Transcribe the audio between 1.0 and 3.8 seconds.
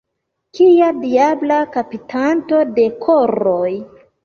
diabla kaptanto de koroj!